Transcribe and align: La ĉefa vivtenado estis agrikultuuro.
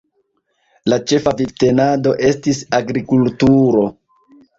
La 0.93 0.97
ĉefa 1.11 1.33
vivtenado 1.41 2.13
estis 2.29 2.63
agrikultuuro. 2.79 3.85